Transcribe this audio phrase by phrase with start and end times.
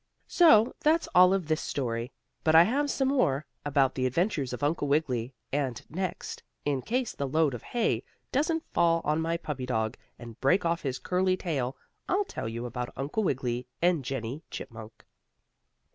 [0.25, 2.11] So that's all of this story,
[2.43, 7.13] but I have some more, about the adventures of Uncle Wiggily, and next, in case
[7.13, 11.37] the load of hay doesn't fall on my puppy dog, and break off his curly
[11.37, 11.77] tail,
[12.09, 15.05] I'll tell you about Uncle Wiggily and Jennie Chipmunk.